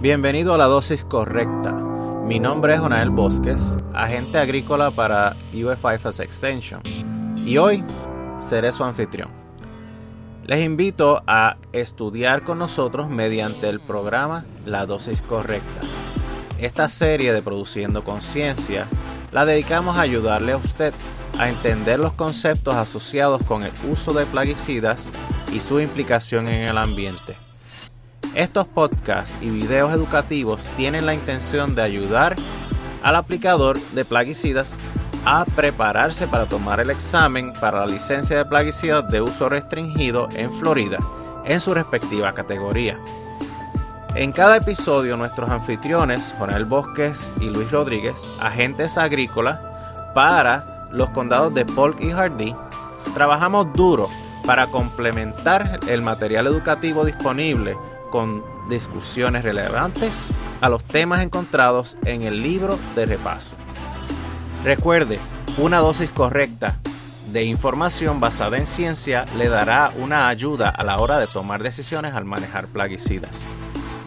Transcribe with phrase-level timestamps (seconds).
[0.00, 1.72] Bienvenido a la dosis correcta.
[1.72, 6.80] Mi nombre es Jonael Bosques, agente agrícola para UF Extension,
[7.36, 7.84] y hoy
[8.40, 9.28] seré su anfitrión.
[10.46, 15.82] Les invito a estudiar con nosotros mediante el programa La dosis correcta.
[16.58, 18.86] Esta serie de Produciendo Conciencia
[19.32, 20.94] la dedicamos a ayudarle a usted
[21.38, 25.10] a entender los conceptos asociados con el uso de plaguicidas
[25.52, 27.49] y su implicación en el ambiente.
[28.34, 32.36] Estos podcasts y videos educativos tienen la intención de ayudar
[33.02, 34.76] al aplicador de plaguicidas
[35.24, 40.52] a prepararse para tomar el examen para la licencia de plaguicidas de uso restringido en
[40.52, 40.98] Florida
[41.44, 42.96] en su respectiva categoría.
[44.14, 49.58] En cada episodio nuestros anfitriones, Jonel Bosques y Luis Rodríguez, agentes agrícolas
[50.14, 52.54] para los condados de Polk y Hardy,
[53.12, 54.08] trabajamos duro
[54.46, 57.76] para complementar el material educativo disponible
[58.10, 60.30] con discusiones relevantes
[60.60, 63.54] a los temas encontrados en el libro de repaso.
[64.64, 65.18] Recuerde,
[65.58, 66.76] una dosis correcta
[67.32, 72.14] de información basada en ciencia le dará una ayuda a la hora de tomar decisiones
[72.14, 73.44] al manejar plaguicidas.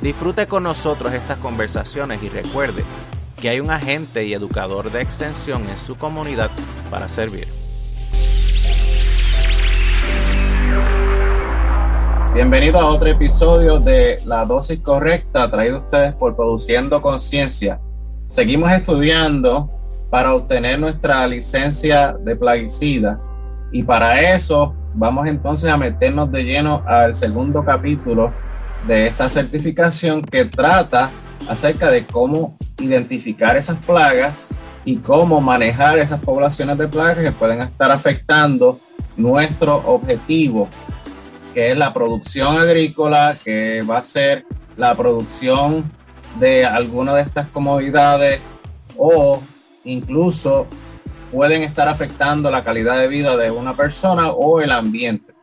[0.01, 2.83] Disfrute con nosotros estas conversaciones y recuerde
[3.39, 6.51] que hay un agente y educador de extensión en su comunidad
[6.91, 7.62] para servir.
[12.33, 17.79] Bienvenido a otro episodio de La Dosis Correcta, traído ustedes por Produciendo Conciencia.
[18.25, 19.69] Seguimos estudiando
[20.09, 23.35] para obtener nuestra licencia de plaguicidas
[23.71, 28.33] y para eso vamos entonces a meternos de lleno al segundo capítulo
[28.87, 31.11] de esta certificación que trata
[31.47, 37.61] acerca de cómo identificar esas plagas y cómo manejar esas poblaciones de plagas que pueden
[37.61, 38.79] estar afectando
[39.17, 40.67] nuestro objetivo
[41.53, 45.91] que es la producción agrícola, que va a ser la producción
[46.39, 48.41] de alguna de estas comodidades
[48.97, 49.41] o
[49.83, 50.67] incluso
[51.31, 55.33] pueden estar afectando la calidad de vida de una persona o el ambiente.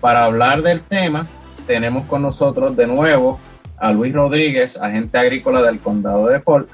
[0.00, 1.26] Para hablar del tema,
[1.66, 3.38] tenemos con nosotros de nuevo
[3.76, 6.68] a Luis Rodríguez, agente agrícola del condado de Polk,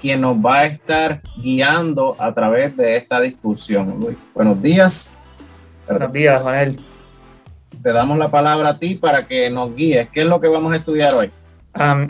[0.00, 3.98] quien nos va a estar guiando a través de esta discusión.
[4.00, 5.18] Luis, buenos días.
[5.86, 6.78] Buenos días, Juanel
[7.82, 10.08] te damos la palabra a ti para que nos guíes.
[10.10, 11.30] ¿Qué es lo que vamos a estudiar hoy?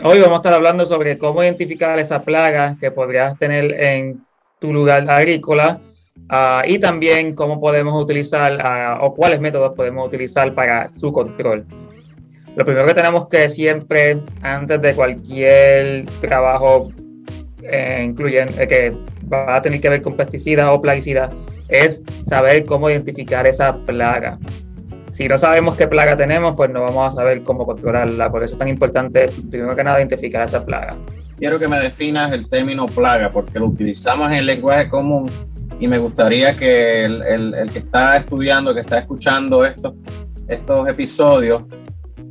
[0.03, 4.25] hoy vamos a estar hablando sobre cómo identificar esa plaga que podrías tener en
[4.59, 5.79] tu lugar agrícola
[6.29, 11.65] ah, y también cómo podemos utilizar ah, o cuáles métodos podemos utilizar para su control.
[12.55, 16.91] Lo primero que tenemos que siempre, antes de cualquier trabajo
[17.63, 18.97] eh, incluyendo, eh, que
[19.31, 21.31] va a tener que ver con pesticidas o plaguicidas,
[21.67, 24.39] es saber cómo identificar esa plaga
[25.19, 28.31] si no sabemos qué plaga tenemos, pues no vamos a saber cómo controlarla.
[28.31, 30.95] Por eso es tan importante, primero que nada, identificar esa plaga.
[31.35, 35.29] Quiero que me definas el término plaga, porque lo utilizamos en el lenguaje común
[35.77, 37.21] y me gustaría que el,
[37.53, 39.93] el, que está estudiando, que está escuchando estos,
[40.47, 41.65] estos episodios,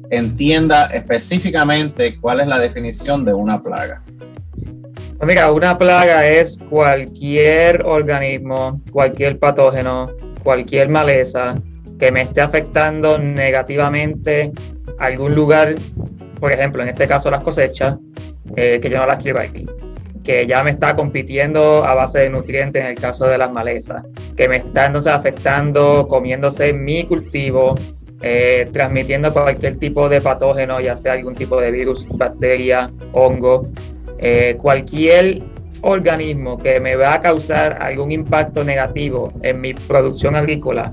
[0.09, 4.03] entienda específicamente cuál es la definición de una plaga.
[5.19, 10.07] Pues mira, una plaga es cualquier organismo, cualquier patógeno,
[10.43, 11.55] cualquier maleza
[11.99, 14.53] que me esté afectando negativamente
[14.99, 15.75] algún lugar,
[16.41, 17.97] por ejemplo, en este caso las cosechas,
[18.57, 19.65] eh, que yo no las quiero aquí,
[20.23, 24.05] que ya me está compitiendo a base de nutrientes en el caso de las malezas,
[24.37, 27.75] que me está entonces afectando, comiéndose mi cultivo,
[28.21, 33.67] eh, transmitiendo cualquier tipo de patógeno, ya sea algún tipo de virus, bacteria, hongo,
[34.19, 35.43] eh, cualquier
[35.83, 40.91] organismo que me va a causar algún impacto negativo en mi producción agrícola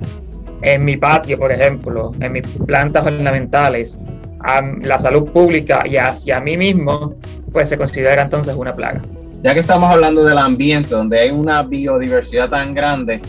[0.66, 4.00] en mi patio, por ejemplo, en mis plantas ornamentales,
[4.40, 7.16] a la salud pública y hacia mí mismo,
[7.52, 9.02] pues se considera entonces una plaga.
[9.44, 13.22] Ya que estamos hablando del ambiente, donde hay una biodiversidad tan grande,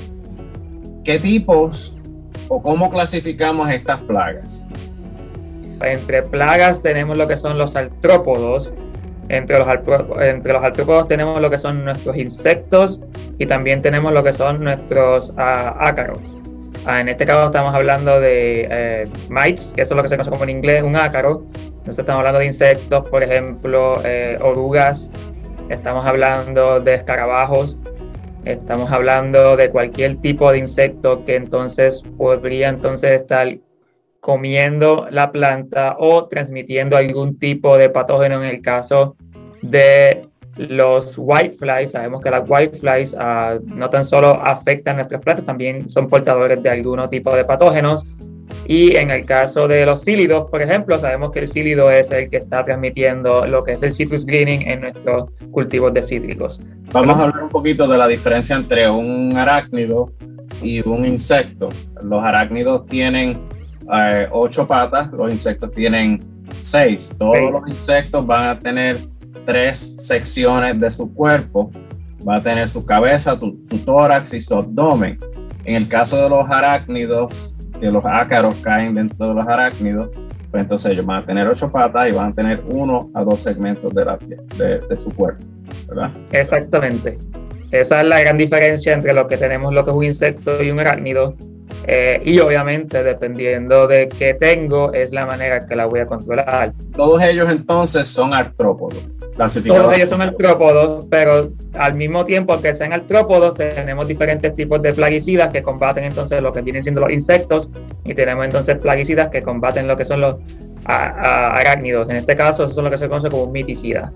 [1.04, 1.98] ¿qué tipos
[2.48, 4.66] o cómo clasificamos estas plagas?
[5.82, 8.72] Entre plagas tenemos lo que son los artrópodos,
[9.28, 9.68] entre los,
[10.20, 13.02] entre los artrópodos tenemos lo que son nuestros insectos
[13.38, 16.34] y también tenemos lo que son nuestros uh, ácaros.
[16.88, 20.16] Ah, en este caso estamos hablando de eh, mites, que eso es lo que se
[20.16, 21.44] conoce como en inglés un ácaro.
[21.56, 25.10] Entonces estamos hablando de insectos, por ejemplo, eh, orugas,
[25.68, 27.80] estamos hablando de escarabajos,
[28.44, 33.48] estamos hablando de cualquier tipo de insecto que entonces podría entonces estar
[34.20, 39.16] comiendo la planta o transmitiendo algún tipo de patógeno en el caso
[39.60, 45.88] de los whiteflies, sabemos que las whiteflies uh, no tan solo afectan nuestras plantas, también
[45.88, 48.04] son portadores de algún tipo de patógenos.
[48.68, 52.28] Y en el caso de los cílidos, por ejemplo, sabemos que el cílido es el
[52.28, 56.58] que está transmitiendo lo que es el citrus greening en nuestros cultivos de cítricos.
[56.92, 60.12] Vamos a hablar un poquito de la diferencia entre un arácnido
[60.62, 61.68] y un insecto.
[62.02, 63.40] Los arácnidos tienen
[63.92, 66.18] eh, ocho patas, los insectos tienen
[66.60, 67.14] seis.
[67.16, 68.98] Todos los insectos van a tener
[69.44, 71.70] tres secciones de su cuerpo.
[72.26, 75.18] Va a tener su cabeza, su tórax y su abdomen.
[75.64, 80.10] En el caso de los arácnidos, que los ácaros caen dentro de los arácnidos,
[80.50, 83.42] pues entonces ellos van a tener ocho patas y van a tener uno a dos
[83.42, 85.44] segmentos de, la de, su cuerpo,
[85.88, 86.10] ¿verdad?
[86.32, 87.18] Exactamente.
[87.72, 90.70] Esa es la gran diferencia entre lo que tenemos, lo que es un insecto y
[90.70, 91.34] un arácnido.
[91.86, 96.72] Eh, y obviamente, dependiendo de qué tengo, es la manera que la voy a controlar.
[96.96, 99.06] Todos ellos entonces son artrópodos.
[99.36, 104.94] Todos ellos son artrópodos, pero al mismo tiempo que sean artrópodos, tenemos diferentes tipos de
[104.94, 107.68] plaguicidas que combaten entonces lo que vienen siendo los insectos
[108.04, 110.36] y tenemos entonces plaguicidas que combaten lo que son los
[110.86, 112.08] arácnidos.
[112.08, 114.10] En este caso, esos son lo que se conoce como miticida.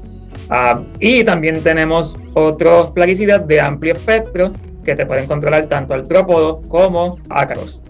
[0.49, 4.53] Ah, y también tenemos otros plaguicidas de amplio espectro
[4.85, 7.81] que te pueden controlar tanto artrópodos como ácaros.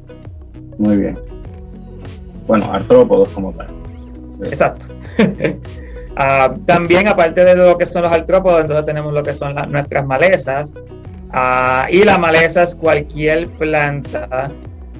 [0.78, 1.18] Muy bien.
[2.46, 3.68] Bueno, artrópodos como tal.
[4.44, 4.86] Exacto.
[6.22, 10.04] Ah, también, aparte de lo que son los artrópodos, entonces tenemos lo que son nuestras
[10.04, 10.74] malezas.
[11.30, 14.50] Ah, y la maleza es cualquier planta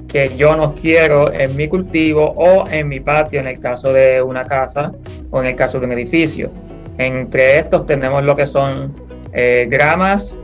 [0.07, 4.21] que yo no quiero en mi cultivo o en mi patio, en el caso de
[4.21, 4.93] una casa
[5.29, 6.49] o en el caso de un edificio.
[6.97, 8.93] Entre estos tenemos lo que son
[9.33, 10.39] eh, gramas,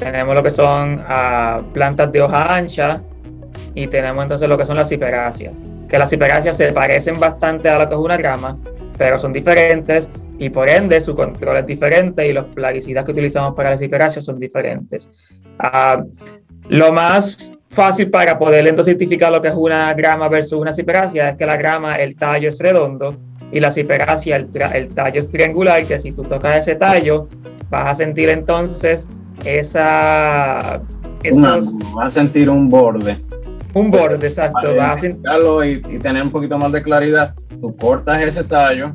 [0.00, 3.00] tenemos lo que son ah, plantas de hoja ancha
[3.74, 5.52] y tenemos entonces lo que son las ciperáceas.
[5.88, 8.56] Que las ciperáceas se parecen bastante a lo que es una grama,
[8.96, 10.08] pero son diferentes
[10.38, 14.24] y por ende su control es diferente y los plaguicidas que utilizamos para las ciperáceas
[14.24, 15.10] son diferentes.
[15.58, 16.02] Ah,
[16.68, 21.30] lo más fácil para poder entonces identificar lo que es una grama versus una ciperácea
[21.30, 23.16] es que la grama, el tallo es redondo
[23.52, 27.28] y la ciperácea, el, el tallo es triangular, que si tú tocas ese tallo,
[27.68, 29.06] vas a sentir entonces
[29.44, 30.80] esa...
[31.22, 33.18] Esos, vas a sentir un borde.
[33.74, 34.74] Un borde, exacto.
[34.74, 35.06] Vas a
[35.66, 37.34] y, y, tener un poquito más de claridad.
[37.60, 38.92] Tú cortas ese tallo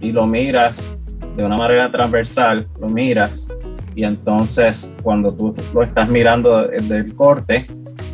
[0.00, 0.98] y lo miras
[1.36, 3.46] de una manera transversal, lo miras
[3.98, 7.66] y entonces cuando tú lo estás mirando del corte,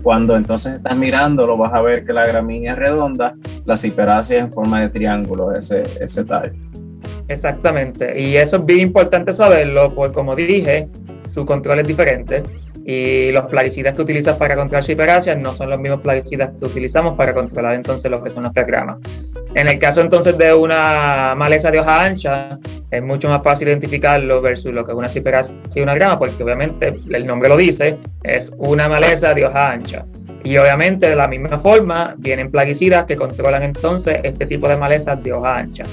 [0.02, 3.34] cuando entonces estás mirando, lo vas a ver que la gramínea es redonda,
[3.66, 6.54] la ciperácea es en forma de triángulo, ese, ese tallo.
[7.28, 10.88] Exactamente, y eso es bien importante saberlo, porque como dije,
[11.28, 12.42] su control es diferente
[12.86, 17.14] y los plaguicidas que utilizas para controlar ciperáceas no son los mismos plaguicidas que utilizamos
[17.14, 18.98] para controlar entonces lo que son nuestras gramas.
[19.54, 22.58] En el caso entonces de una maleza de hoja ancha,
[22.90, 26.42] es mucho más fácil identificarlo versus lo que es una ciperácea y una grama, porque
[26.42, 30.04] obviamente el nombre lo dice, es una maleza de hoja ancha.
[30.42, 35.22] Y obviamente de la misma forma vienen plaguicidas que controlan entonces este tipo de malezas
[35.22, 35.84] de hoja ancha.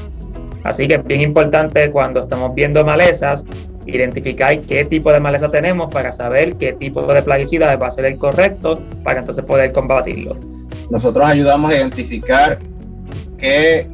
[0.64, 3.46] Así que es bien importante cuando estamos viendo malezas
[3.86, 8.06] identificar qué tipo de maleza tenemos para saber qué tipo de plaguicida va a ser
[8.06, 10.38] el correcto para entonces poder combatirlo.
[10.90, 12.60] Nosotros ayudamos a identificar
[13.38, 13.88] qué,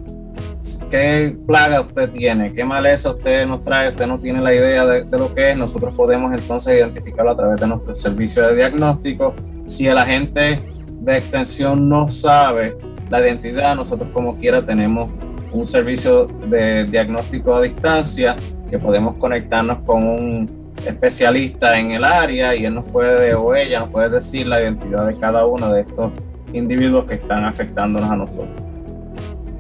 [0.89, 5.03] qué plaga usted tiene, qué maleza usted nos trae, usted no tiene la idea de,
[5.03, 9.33] de lo que es, nosotros podemos entonces identificarlo a través de nuestro servicio de diagnóstico.
[9.65, 10.59] Si el agente
[10.99, 12.77] de extensión no sabe
[13.09, 15.11] la identidad, nosotros como quiera tenemos
[15.51, 18.35] un servicio de diagnóstico a distancia
[18.69, 23.79] que podemos conectarnos con un especialista en el área y él nos puede o ella
[23.79, 26.11] nos puede decir la identidad de cada uno de estos
[26.53, 28.63] individuos que están afectándonos a nosotros.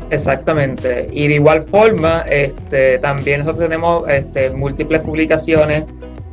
[0.09, 1.05] Exactamente.
[1.11, 5.85] Y de igual forma, este, también nosotros tenemos este, múltiples publicaciones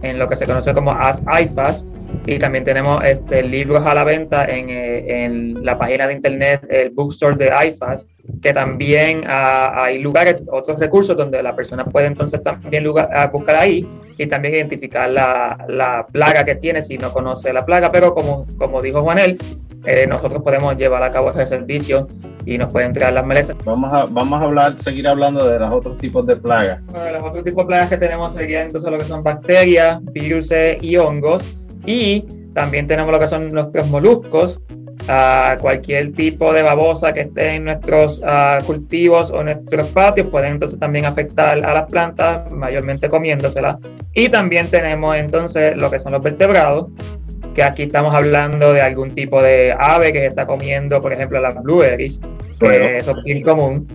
[0.03, 1.87] en lo que se conoce como As IFAS
[2.27, 6.67] y también tenemos este, libros a la venta en, eh, en la página de internet,
[6.71, 8.09] el bookstore de IFAS,
[8.41, 13.27] que también ah, hay lugares, otros recursos donde la persona puede entonces también lugar, ah,
[13.27, 17.89] buscar ahí y también identificar la, la, plaga que tiene si no conoce la plaga,
[17.91, 19.37] pero como, como dijo Juanel,
[19.85, 22.07] eh, nosotros podemos llevar a cabo ese servicio
[22.47, 23.57] y nos pueden traer las malezas.
[23.65, 26.81] Vamos a, vamos a hablar, seguir hablando de los otros tipos de plagas.
[26.93, 30.51] los otros tipos de plagas que tenemos serían entonces lo que son bacterias, virus
[30.81, 32.25] y hongos y
[32.55, 34.61] también tenemos lo que son nuestros moluscos,
[35.09, 40.53] a cualquier tipo de babosa que esté en nuestros ah, cultivos o nuestros patios pueden
[40.53, 43.77] entonces también afectar a las plantas, mayormente comiéndoselas.
[44.15, 46.89] Y también tenemos entonces lo que son los vertebrados,
[47.55, 51.63] que aquí estamos hablando de algún tipo de ave que está comiendo, por ejemplo, las
[51.63, 52.21] blueberries,
[52.59, 53.87] que eso es muy común.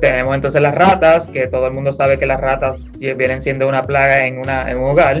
[0.00, 3.84] Tenemos entonces las ratas, que todo el mundo sabe que las ratas vienen siendo una
[3.84, 5.20] plaga en, una, en un hogar.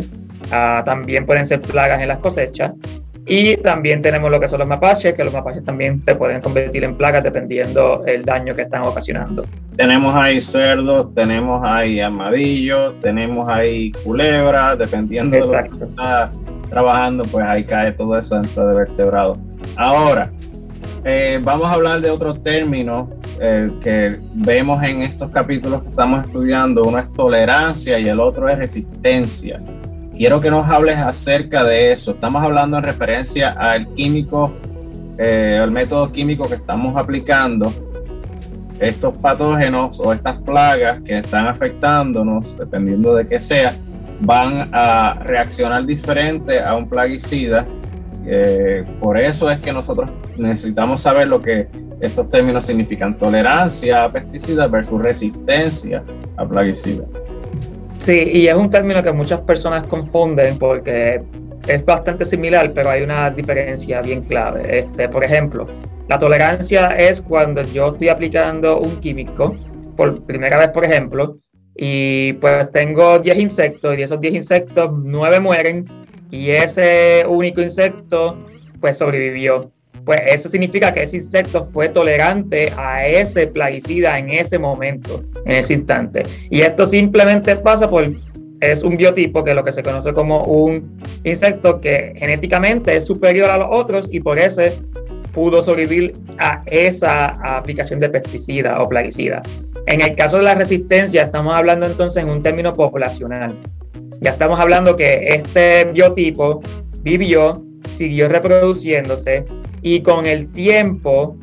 [0.50, 2.72] Ah, también pueden ser plagas en las cosechas.
[3.30, 6.82] Y también tenemos lo que son los mapaches, que los mapaches también se pueden convertir
[6.82, 9.42] en plagas dependiendo el daño que están ocasionando.
[9.76, 16.32] Tenemos ahí cerdos, tenemos ahí armadillos, tenemos ahí culebras, dependiendo de lo que está
[16.70, 19.36] trabajando, pues ahí cae todo eso dentro de vertebrado.
[19.76, 20.30] Ahora,
[21.04, 26.26] eh, vamos a hablar de otro término eh, que vemos en estos capítulos que estamos
[26.26, 26.82] estudiando.
[26.82, 29.60] Uno es tolerancia y el otro es resistencia.
[30.18, 32.10] Quiero que nos hables acerca de eso.
[32.10, 34.52] Estamos hablando en referencia al químico,
[35.16, 37.72] eh, al método químico que estamos aplicando.
[38.80, 43.76] Estos patógenos o estas plagas que están afectándonos, dependiendo de qué sea,
[44.18, 47.64] van a reaccionar diferente a un plaguicida.
[48.26, 51.68] Eh, por eso es que nosotros necesitamos saber lo que
[52.00, 53.16] estos términos significan.
[53.16, 56.02] Tolerancia a pesticidas versus resistencia
[56.36, 57.06] a plaguicidas.
[57.98, 61.22] Sí, y es un término que muchas personas confunden porque
[61.66, 64.80] es bastante similar, pero hay una diferencia bien clave.
[64.80, 65.66] Este, por ejemplo,
[66.08, 69.54] la tolerancia es cuando yo estoy aplicando un químico
[69.96, 71.38] por primera vez, por ejemplo,
[71.76, 75.84] y pues tengo 10 insectos y de esos 10 insectos, 9 mueren
[76.30, 78.38] y ese único insecto
[78.80, 79.70] pues sobrevivió
[80.04, 85.56] pues eso significa que ese insecto fue tolerante a ese plaguicida en ese momento, en
[85.56, 86.22] ese instante.
[86.50, 88.06] Y esto simplemente pasa por,
[88.60, 93.06] es un biotipo que es lo que se conoce como un insecto que genéticamente es
[93.06, 94.62] superior a los otros y por eso
[95.32, 97.26] pudo sobrevivir a esa
[97.56, 99.42] aplicación de pesticida o plaguicida.
[99.86, 103.54] En el caso de la resistencia, estamos hablando entonces en un término populacional.
[104.20, 106.60] Ya estamos hablando que este biotipo
[107.02, 107.52] vivió,
[107.88, 109.44] siguió reproduciéndose
[109.82, 111.36] y con el tiempo,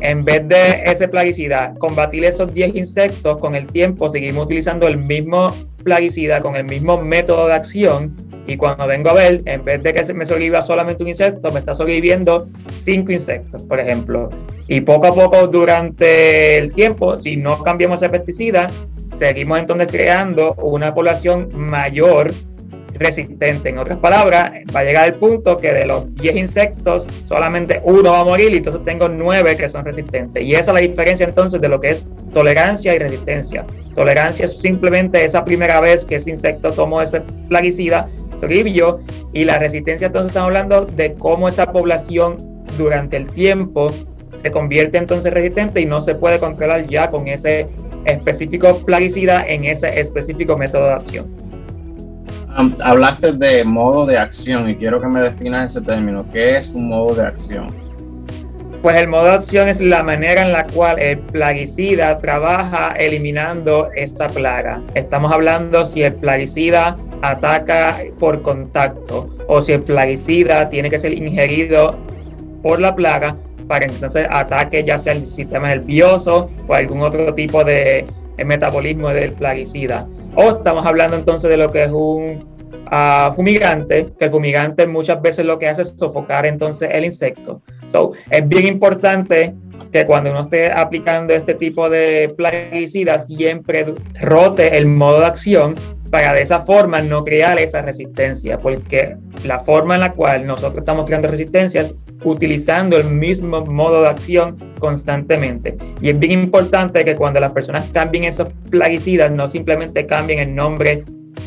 [0.00, 4.98] en vez de ese plaguicida, combatir esos 10 insectos, con el tiempo seguimos utilizando el
[4.98, 5.48] mismo
[5.82, 8.14] plaguicida con el mismo método de acción
[8.46, 11.60] y cuando vengo a ver, en vez de que me sobreviva solamente un insecto, me
[11.60, 12.48] está sobreviviendo
[12.78, 14.30] cinco insectos, por ejemplo.
[14.66, 18.66] Y poco a poco durante el tiempo, si no cambiamos ese pesticida,
[19.12, 22.32] seguimos entonces creando una población mayor
[23.02, 23.68] resistente.
[23.68, 28.12] En otras palabras, va a llegar el punto que de los 10 insectos, solamente uno
[28.12, 30.42] va a morir y entonces tengo 9 que son resistentes.
[30.42, 33.64] Y esa es la diferencia entonces de lo que es tolerancia y resistencia.
[33.94, 38.08] Tolerancia es simplemente esa primera vez que ese insecto tomó ese plaguicida,
[39.32, 42.36] y la resistencia entonces estamos hablando de cómo esa población
[42.76, 43.88] durante el tiempo
[44.34, 47.68] se convierte entonces resistente y no se puede controlar ya con ese
[48.04, 51.41] específico plaguicida en ese específico método de acción
[52.82, 56.24] hablaste de modo de acción y quiero que me definas ese término.
[56.32, 57.66] ¿Qué es un modo de acción?
[58.82, 63.90] Pues el modo de acción es la manera en la cual el plaguicida trabaja eliminando
[63.94, 64.82] esta plaga.
[64.94, 71.12] Estamos hablando si el plaguicida ataca por contacto o si el plaguicida tiene que ser
[71.12, 71.96] ingerido
[72.62, 73.36] por la plaga
[73.68, 78.04] para entonces ataque ya sea el sistema nervioso o algún otro tipo de
[78.44, 80.08] metabolismo del plaguicida.
[80.34, 82.44] O estamos hablando entonces de lo que es un
[82.90, 87.60] ah, fumigante, que el fumigante muchas veces lo que hace es sofocar entonces el insecto.
[87.88, 89.54] So, es bien importante
[89.92, 95.74] que cuando uno esté aplicando este tipo de plaguicida siempre rote el modo de acción
[96.10, 100.78] para de esa forma no crear esa resistencia, porque la forma en la cual nosotros
[100.78, 105.76] estamos creando resistencias utilizando el mismo modo de acción constantemente.
[106.02, 110.54] Y es bien importante que cuando las personas cambien esos plaguicidas, no simplemente cambien el
[110.54, 111.02] nombre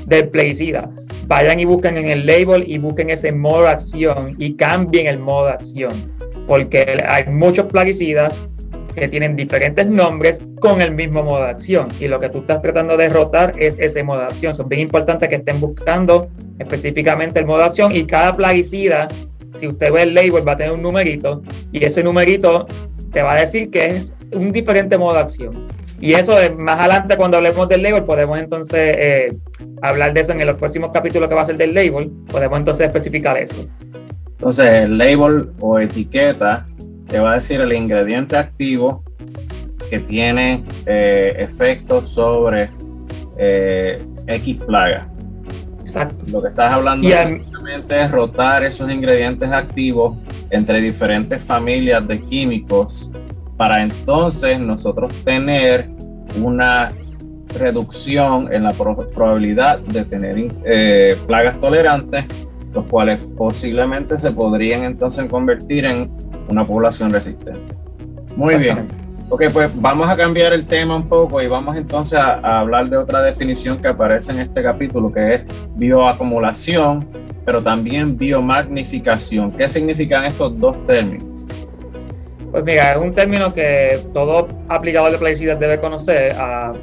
[0.08, 0.90] del plaguicida,
[1.28, 5.20] vayan y busquen en el label y busquen ese modo de acción y cambien el
[5.20, 5.94] modo de acción,
[6.48, 8.48] porque hay muchos plaguicidas
[8.96, 11.88] que tienen diferentes nombres con el mismo modo de acción.
[12.00, 14.54] Y lo que tú estás tratando de derrotar es ese modo de acción.
[14.54, 19.08] Son bien importante que estén buscando específicamente el modo de acción y cada plaguicida,
[19.60, 22.66] si usted ve el label, va a tener un numerito y ese numerito
[23.12, 25.68] te va a decir que es un diferente modo de acción.
[26.00, 29.38] Y eso más adelante cuando hablemos del label podemos entonces eh,
[29.82, 32.88] hablar de eso en los próximos capítulos que va a ser del label, podemos entonces
[32.88, 33.68] especificar eso.
[34.38, 36.68] Entonces el label o etiqueta
[37.08, 39.04] te va a decir el ingrediente activo
[39.89, 42.70] que tiene eh, efectos sobre
[43.38, 45.08] eh, X plaga.
[45.82, 46.25] Exacto.
[46.27, 50.18] Lo que estás hablando es rotar esos ingredientes activos
[50.50, 53.12] entre diferentes familias de químicos
[53.58, 55.89] para entonces nosotros tener
[56.42, 56.92] una
[57.58, 62.25] reducción en la probabilidad de tener eh, plagas tolerantes,
[62.75, 66.12] los cuales posiblemente se podrían entonces convertir en
[66.50, 67.75] una población resistente.
[68.36, 68.88] Muy bien.
[69.29, 72.98] Ok, pues vamos a cambiar el tema un poco y vamos entonces a, hablar de
[72.98, 75.41] otra definición que aparece en este capítulo, que es
[75.75, 79.51] bioacumulación pero también biomagnificación.
[79.51, 81.25] ¿Qué significan estos dos términos?
[82.51, 86.74] Pues mira, es un término que todo aplicador de plaguicidas debe conocer, ah,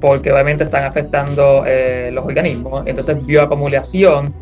[0.00, 2.82] porque obviamente están afectando eh, los organismos.
[2.86, 4.34] Entonces, bioacumulación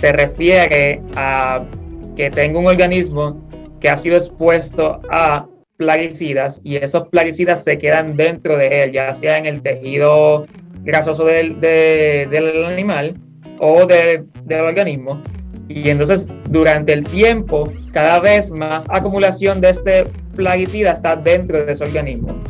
[0.00, 1.64] se refiere a
[2.16, 3.40] que tenga un organismo
[3.80, 9.12] que ha sido expuesto a plaguicidas y esos plaguicidas se quedan dentro de él, ya
[9.12, 10.46] sea en el tejido
[10.82, 13.14] grasoso del, del animal
[13.60, 14.26] o del
[14.60, 15.22] organismo.
[15.68, 21.72] Y entonces durante el tiempo, cada vez más acumulación de este plaguicida está dentro de
[21.72, 22.42] ese organismo.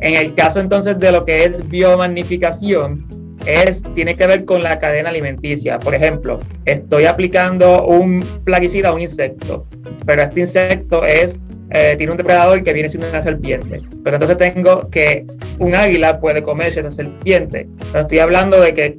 [0.00, 3.06] En el caso entonces de lo que es biomagnificación,
[3.46, 5.78] es, tiene que ver con la cadena alimenticia.
[5.78, 9.66] Por ejemplo, estoy aplicando un plaguicida a un insecto,
[10.06, 11.38] pero este insecto es,
[11.70, 13.82] eh, tiene un depredador que viene siendo una serpiente.
[14.02, 15.24] Pero entonces tengo que
[15.58, 17.68] un águila puede comerse esa serpiente.
[17.94, 18.96] Estoy hablando de que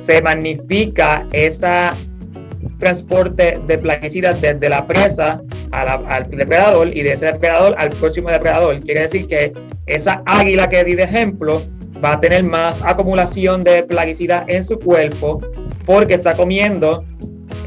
[0.00, 1.94] se magnifica esa
[2.78, 8.78] transporte de plaguicidas desde la presa al depredador y de ese depredador al próximo depredador.
[8.80, 9.52] Quiere decir que
[9.86, 11.62] esa águila que di de ejemplo
[12.04, 15.40] va a tener más acumulación de plaguicidas en su cuerpo
[15.86, 17.04] porque está comiendo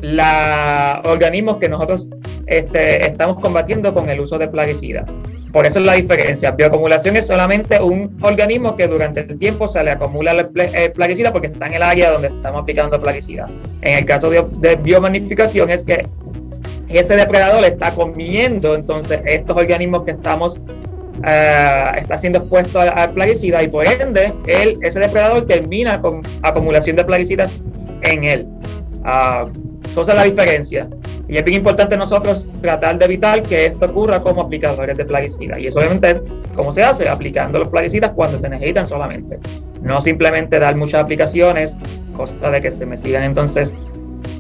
[0.02, 2.10] los organismos que nosotros
[2.46, 5.12] este, estamos combatiendo con el uso de plaguicidas.
[5.52, 6.52] Por eso es la diferencia.
[6.52, 11.48] Bioacumulación es solamente un organismo que durante el tiempo se le acumula el plaguicida porque
[11.48, 13.50] está en el área donde estamos aplicando plaguicida.
[13.82, 16.06] En el caso de, de biomagnificación es que
[16.90, 20.62] ese depredador está comiendo entonces estos organismos que estamos
[21.26, 26.96] eh, está siendo expuesto al, plaguicida y por ende él, ese depredador termina con acumulación
[26.96, 27.60] de plaguicidas
[28.04, 28.48] en él.
[29.02, 29.50] Uh,
[30.02, 30.88] esa es la diferencia.
[31.28, 35.60] Y es bien importante nosotros tratar de evitar que esto ocurra como aplicadores de plaguicidas.
[35.60, 36.22] Y eso obviamente,
[36.56, 37.10] ¿cómo se hace?
[37.10, 39.40] Aplicando los plaguicidas cuando se necesitan solamente.
[39.82, 41.78] No simplemente dar muchas aplicaciones,
[42.16, 43.74] costa de que se me sigan entonces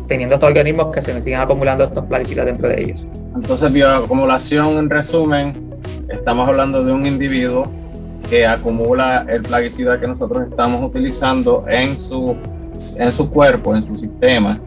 [0.08, 3.06] teniendo estos organismos que se me sigan acumulando estos plaguicidas dentro de ellos.
[3.36, 5.67] Entonces, bioacumulación, en resumen,
[6.10, 7.64] estamos hablando de un individuo
[8.30, 12.36] que acumula el plaguicida que nosotros estamos utilizando en su,
[12.98, 14.60] en su cuerpo, en su sistema.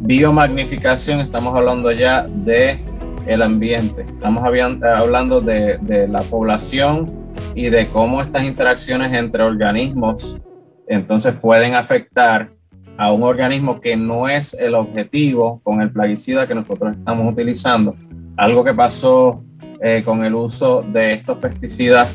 [0.00, 2.78] Biomagnificación, estamos hablando ya de
[3.26, 7.06] el ambiente, estamos hablando de, de la población
[7.54, 10.40] y de cómo estas interacciones entre organismos
[10.90, 12.50] entonces pueden afectar
[12.98, 17.94] a un organismo que no es el objetivo con el plaguicida que nosotros estamos utilizando.
[18.36, 19.44] Algo que pasó
[19.82, 22.14] eh, con el uso de estos pesticidas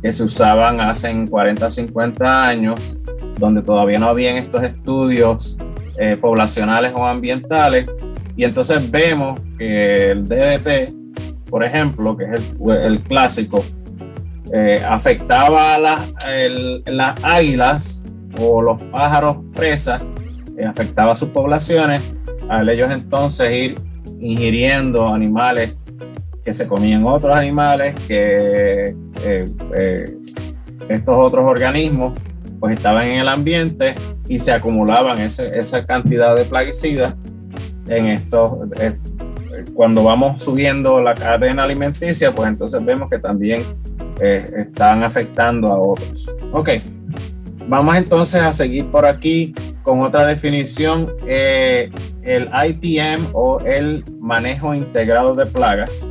[0.00, 3.00] que se usaban hace 40 o 50 años,
[3.36, 5.58] donde todavía no habían estos estudios
[5.98, 7.92] eh, poblacionales o ambientales.
[8.36, 10.92] Y entonces vemos que el DDT,
[11.50, 12.54] por ejemplo, que es
[12.84, 13.64] el, clásico,
[14.52, 15.78] eh, afectaba a
[16.86, 18.04] las águilas
[18.40, 20.00] o los pájaros presas,
[20.64, 22.02] afectaba a sus poblaciones,
[22.48, 23.74] al ellos entonces ir
[24.20, 25.74] ingiriendo animales
[26.44, 29.44] que se comían otros animales, que eh,
[29.76, 30.04] eh,
[30.88, 32.20] estos otros organismos
[32.60, 33.94] pues estaban en el ambiente
[34.28, 37.14] y se acumulaban esa cantidad de plaguicidas
[37.88, 38.96] en estos, eh,
[39.74, 43.62] cuando vamos subiendo la cadena alimenticia, pues entonces vemos que también
[44.20, 46.34] están afectando a otros.
[46.52, 46.70] Ok,
[47.68, 55.34] vamos entonces a seguir por aquí con otra definición, el IPM o el manejo integrado
[55.34, 56.08] de plagas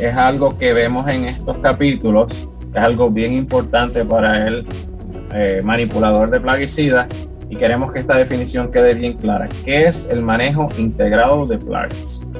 [0.00, 4.66] es algo que vemos en estos capítulos, es algo bien importante para el
[5.34, 7.06] eh, manipulador de plaguicidas
[7.50, 9.48] y queremos que esta definición quede bien clara.
[9.64, 12.30] ¿Qué es el manejo integrado de plagas?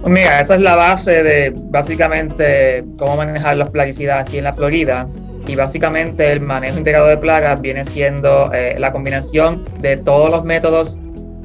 [0.00, 4.52] Pues mira, esa es la base de básicamente cómo manejar los plaguicidas aquí en la
[4.52, 5.06] Florida.
[5.46, 10.42] Y básicamente el manejo integrado de plagas viene siendo eh, la combinación de todos los
[10.44, 10.98] métodos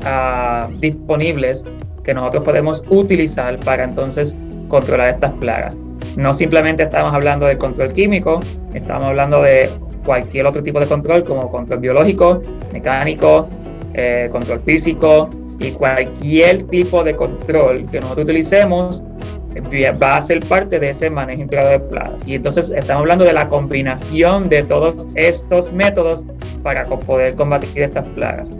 [0.04, 1.66] ah, disponibles
[2.04, 4.36] que nosotros podemos utilizar para entonces
[4.70, 5.78] controlar estas plagas.
[6.16, 8.40] No simplemente estamos hablando de control químico,
[8.74, 9.70] estamos hablando de
[10.06, 13.48] cualquier otro tipo de control como control biológico, mecánico,
[13.94, 15.30] eh, control físico
[15.60, 19.04] y cualquier tipo de control que nosotros utilicemos
[19.56, 22.28] eh, va a ser parte de ese manejo integrado de plagas.
[22.28, 26.24] Y entonces estamos hablando de la combinación de todos estos métodos
[26.64, 28.52] para poder combatir estas plagas.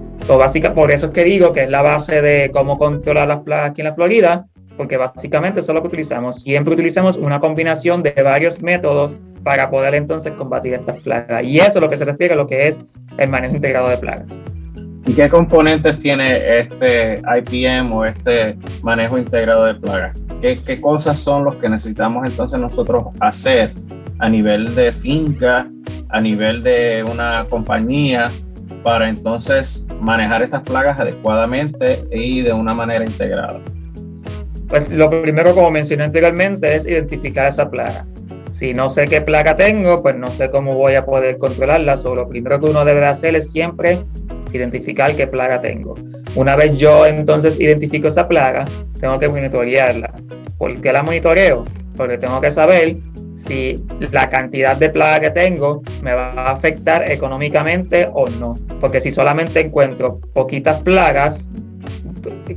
[0.76, 3.82] por eso es que digo que es la base de cómo controlar las plagas aquí
[3.82, 4.48] en la Florida,
[4.80, 6.42] porque básicamente eso es lo que utilizamos.
[6.42, 11.44] Siempre utilizamos una combinación de varios métodos para poder entonces combatir estas plagas.
[11.44, 12.80] Y eso es lo que se refiere a lo que es
[13.18, 14.26] el manejo integrado de plagas.
[15.06, 20.14] ¿Y qué componentes tiene este IPM o este manejo integrado de plagas?
[20.40, 23.74] ¿Qué, ¿Qué, cosas son los que necesitamos entonces nosotros hacer
[24.20, 25.70] a nivel de finca,
[26.08, 28.32] a nivel de una compañía,
[28.82, 33.60] para entonces manejar estas plagas adecuadamente y de una manera integrada?
[34.70, 38.06] Pues lo primero, como mencioné anteriormente, es identificar esa plaga.
[38.52, 41.98] Si no sé qué plaga tengo, pues no sé cómo voy a poder controlarla.
[41.98, 44.00] Solo lo primero que uno debe hacer es siempre
[44.54, 45.96] identificar qué plaga tengo.
[46.36, 48.66] Una vez yo entonces identifico esa plaga,
[49.00, 50.14] tengo que monitorearla.
[50.58, 51.66] ¿Por qué la monitoreo?
[51.96, 52.98] Porque tengo que saber
[53.34, 53.76] si
[54.12, 58.56] la cantidad de plaga que tengo me va a afectar económicamente o no.
[58.80, 61.48] Porque si solamente encuentro poquitas plagas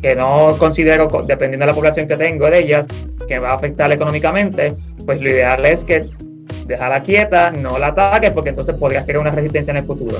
[0.00, 2.86] que no considero, dependiendo de la población que tengo de ellas,
[3.28, 6.08] que va a afectar económicamente, pues lo ideal es que
[6.66, 10.18] dejarla quieta, no la ataques, porque entonces podrías crear una resistencia en el futuro.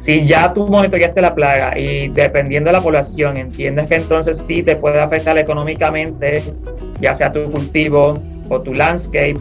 [0.00, 4.62] Si ya tú monitoreaste la plaga y dependiendo de la población entiendes que entonces sí
[4.62, 6.42] te puede afectar económicamente,
[7.00, 8.14] ya sea tu cultivo
[8.48, 9.34] o tu landscape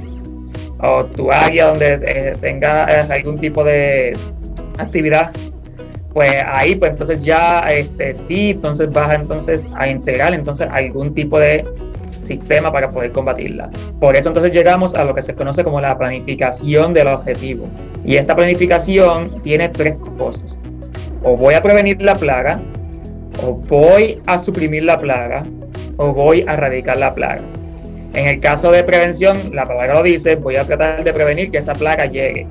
[0.80, 4.14] o tu área donde eh, tenga eh, algún tipo de
[4.78, 5.32] actividad,
[6.14, 11.40] pues ahí pues entonces ya este, sí, entonces vas entonces a integrar entonces algún tipo
[11.40, 11.64] de
[12.22, 13.70] sistema para poder combatirla.
[14.00, 17.66] Por eso entonces llegamos a lo que se conoce como la planificación del objetivo.
[18.06, 20.60] Y esta planificación tiene tres cosas.
[21.24, 22.60] O voy a prevenir la plaga,
[23.44, 25.44] o voy a suprimir la plaga,
[25.98, 27.42] o voy a erradicar la plaga.
[28.14, 31.58] En el caso de prevención, la palabra lo dice, voy a tratar de prevenir que
[31.58, 32.48] esa plaga llegue.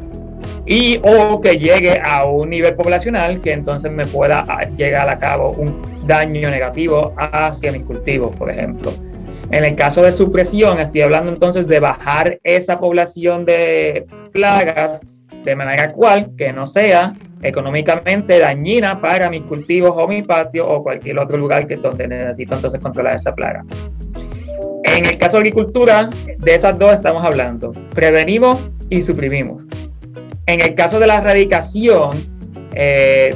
[0.66, 4.44] Y o que llegue a un nivel poblacional que entonces me pueda
[4.76, 8.92] llegar a cabo un daño negativo hacia mis cultivos, por ejemplo.
[9.52, 15.00] En el caso de supresión, estoy hablando entonces de bajar esa población de plagas
[15.44, 20.82] de manera cual que no sea económicamente dañina para mis cultivos o mi patio o
[20.82, 23.64] cualquier otro lugar que donde necesito entonces controlar esa plaga.
[24.84, 27.72] En el caso de agricultura, de esas dos estamos hablando.
[27.94, 29.65] Prevenimos y suprimimos.
[30.46, 32.10] En el caso de la erradicación,
[32.74, 33.34] eh,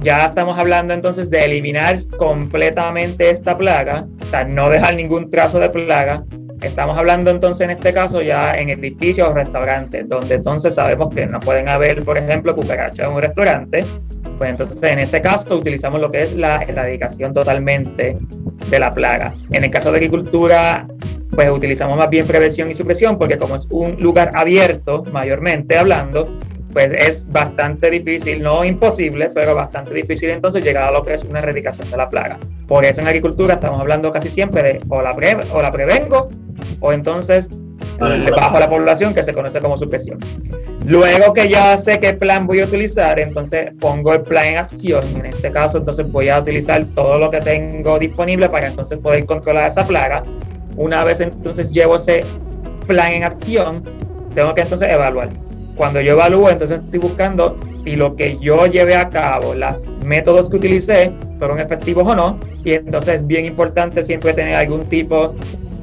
[0.00, 5.58] ya estamos hablando entonces de eliminar completamente esta plaga, o sea, no dejar ningún trazo
[5.58, 6.24] de plaga.
[6.62, 11.26] Estamos hablando entonces en este caso ya en edificios o restaurantes, donde entonces sabemos que
[11.26, 13.84] no pueden haber, por ejemplo, cucarachas en un restaurante.
[14.38, 18.18] Pues entonces en ese caso utilizamos lo que es la erradicación totalmente
[18.70, 19.34] de la plaga.
[19.52, 20.86] En el caso de agricultura,
[21.30, 26.38] pues utilizamos más bien prevención y supresión, porque como es un lugar abierto, mayormente hablando,
[26.72, 31.24] pues es bastante difícil, no imposible, pero bastante difícil entonces llegar a lo que es
[31.24, 32.38] una erradicación de la plaga.
[32.66, 35.10] Por eso en agricultura estamos hablando casi siempre de o la,
[35.52, 36.28] o la prevengo
[36.80, 37.48] o entonces
[37.98, 40.18] bajo la población que se conoce como supresión.
[40.86, 45.04] Luego que ya sé qué plan voy a utilizar, entonces pongo el plan en acción.
[45.16, 49.26] En este caso, entonces voy a utilizar todo lo que tengo disponible para entonces poder
[49.26, 50.22] controlar esa plaga.
[50.76, 52.24] Una vez entonces llevo ese
[52.86, 53.82] plan en acción,
[54.34, 55.30] tengo que entonces evaluar
[55.76, 60.48] cuando yo evalúo, entonces estoy buscando si lo que yo llevé a cabo, los métodos
[60.48, 62.40] que utilicé, fueron efectivos o no.
[62.64, 65.34] Y entonces es bien importante siempre tener algún tipo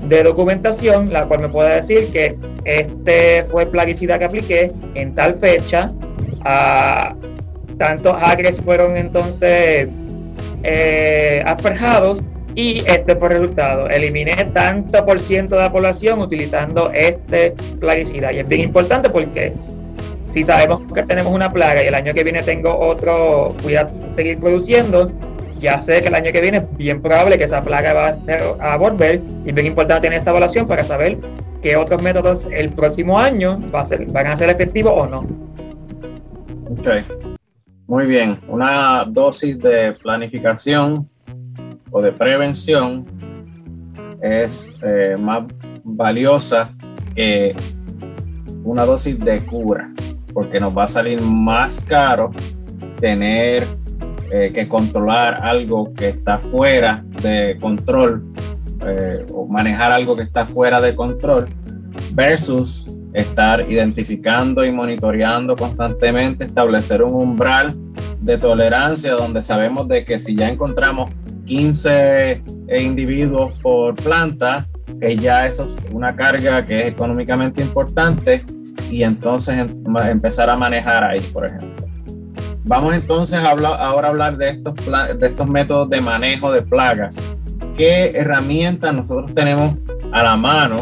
[0.08, 5.36] de documentación, la cual me pueda decir que este fue plaguicida que apliqué en tal
[5.36, 5.88] fecha.
[6.46, 7.16] Uh,
[7.78, 9.90] tantos acres fueron entonces
[10.64, 12.22] eh, asperjados
[12.56, 13.90] y este fue el resultado.
[13.90, 18.32] Eliminé tanto por ciento de la población utilizando este plaguicida.
[18.32, 19.54] Y es bien importante porque
[20.26, 23.88] si sabemos que tenemos una plaga y el año que viene tengo otro, voy a
[24.12, 25.08] seguir produciendo,
[25.64, 28.18] ya sé que el año que viene es bien probable que esa plaga va
[28.60, 31.18] a volver y es bien importante tener esta evaluación para saber
[31.62, 35.20] qué otros métodos el próximo año van a ser efectivos o no.
[36.70, 36.90] Ok,
[37.88, 38.38] muy bien.
[38.50, 41.10] Una dosis de planificación
[41.92, 43.06] o de prevención
[44.22, 45.46] es eh, más
[45.84, 46.76] valiosa
[47.16, 47.56] que
[48.66, 49.90] una dosis de cura
[50.34, 52.32] porque nos va a salir más caro
[53.00, 53.66] tener
[54.36, 58.34] eh, que controlar algo que está fuera de control
[58.84, 61.50] eh, o manejar algo que está fuera de control
[62.14, 67.76] versus estar identificando y monitoreando constantemente, establecer un umbral
[68.22, 71.12] de tolerancia donde sabemos de que si ya encontramos
[71.46, 72.42] 15
[72.80, 74.68] individuos por planta,
[75.00, 78.44] que ya eso es una carga que es económicamente importante,
[78.90, 81.73] y entonces em, empezar a manejar ahí, por ejemplo.
[82.66, 84.74] Vamos entonces a hablar, ahora a hablar de estos,
[85.20, 87.36] de estos métodos de manejo de plagas.
[87.76, 89.76] ¿Qué herramientas nosotros tenemos
[90.14, 90.78] a la mano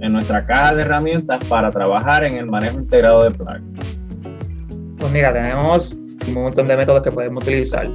[0.00, 3.62] en nuestra caja de herramientas para trabajar en el manejo integrado de plagas?
[4.98, 7.88] Pues mira, tenemos un montón de métodos que podemos utilizar.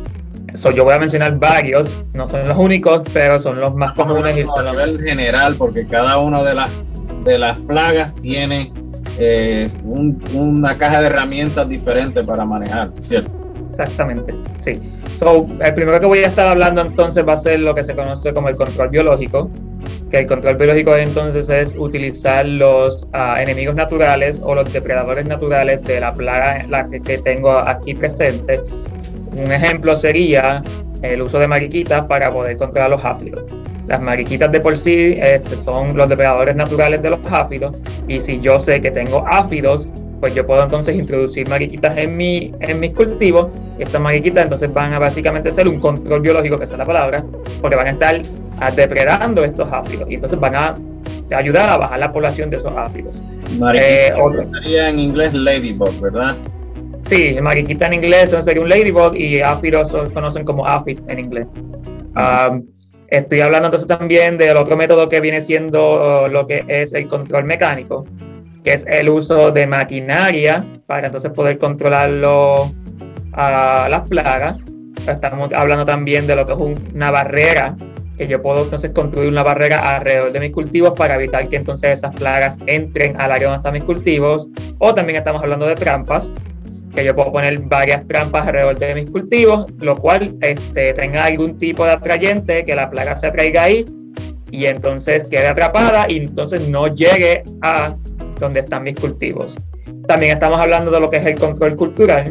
[0.56, 4.36] So, yo voy a mencionar varios, no son los únicos, pero son los más comunes.
[4.58, 6.70] a nivel general, porque cada una de las,
[7.24, 8.74] de las plagas tiene
[9.24, 9.70] eh,
[10.34, 13.32] una caja de herramientas diferente para manejar, ¿cierto?
[13.70, 14.74] Exactamente, sí.
[15.20, 17.96] So, el primero que voy a estar hablando entonces va a ser lo que se
[17.96, 19.50] conoce como el control biológico,
[20.10, 25.84] que el control biológico entonces es utilizar los ah, enemigos naturales o los depredadores naturales
[25.84, 28.60] de la plaga la que, que tengo aquí presente.
[29.32, 30.64] Un ejemplo sería
[31.04, 33.61] el uso de mariquitas para poder controlar los áfidos.
[33.92, 37.76] Las mariquitas de por sí este, son los depredadores naturales de los áfidos
[38.08, 39.86] y si yo sé que tengo áfidos,
[40.22, 43.48] pues yo puedo entonces introducir mariquitas en, mi, en mis cultivos
[43.80, 47.22] estas mariquitas entonces van a básicamente ser un control biológico, que es la palabra,
[47.60, 48.22] porque van a estar
[48.78, 50.74] depredando estos áfidos y entonces van a
[51.36, 53.22] ayudar a bajar la población de esos áfidos.
[53.60, 54.16] Mariquita
[54.68, 56.38] eh, en inglés ladybug, ¿verdad?
[57.04, 61.20] Sí, mariquita en inglés entonces sería un ladybug y áfidos se conocen como aphid en
[61.20, 61.48] inglés.
[62.16, 62.64] Um,
[63.12, 67.44] estoy hablando entonces también del otro método que viene siendo lo que es el control
[67.44, 68.06] mecánico,
[68.64, 72.72] que es el uso de maquinaria para entonces poder controlarlo
[73.34, 74.58] a las plagas.
[75.08, 76.60] Estamos hablando también de lo que es
[76.94, 77.76] una barrera,
[78.18, 81.92] que yo puedo entonces construir una barrera alrededor de mis cultivos para evitar que entonces
[81.92, 84.48] esas plagas entren al área donde están mis cultivos.
[84.78, 86.32] O también estamos hablando de trampas,
[86.94, 91.58] que yo puedo poner varias trampas alrededor de mis cultivos, lo cual este, tenga algún
[91.58, 93.86] tipo de atrayente, que la plaga se atraiga ahí
[94.52, 97.96] y entonces quede atrapada y entonces no llegue a
[98.40, 99.56] donde están mis cultivos.
[100.08, 102.26] También estamos hablando de lo que es el control cultural.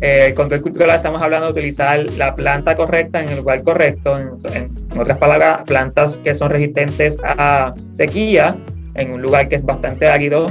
[0.00, 4.16] Eh, el control cultural estamos hablando de utilizar la planta correcta en el lugar correcto,
[4.16, 8.56] en, otras palabras, plantas que son resistentes a sequía
[8.94, 10.46] en un lugar que es bastante árido,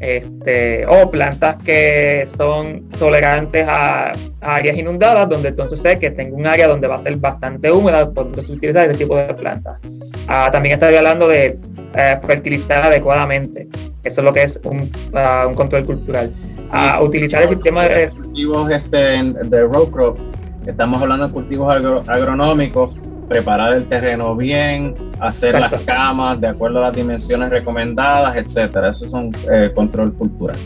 [0.00, 6.46] este, o plantas que son tolerantes a, áreas inundadas, donde entonces sé que tengo un
[6.46, 9.80] área donde va a ser bastante húmeda, por entonces utilizar este tipo de plantas.
[10.28, 11.58] Ah, también estaría hablando de
[11.96, 13.68] eh, fertilizar adecuadamente.
[14.04, 16.32] Eso es lo que es un, ah, un control cultural.
[16.70, 18.10] A utilizar el sistema de...
[18.10, 20.18] Cultivos este, de row crop,
[20.66, 21.72] estamos hablando de cultivos
[22.06, 22.90] agronómicos,
[23.28, 28.90] preparar el terreno bien, hacer las camas de acuerdo a las dimensiones recomendadas, etcétera.
[28.90, 30.56] Eso es un eh, control cultural.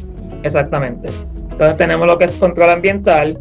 [0.42, 1.08] Exactamente.
[1.50, 3.38] Entonces tenemos lo que es control ambiental,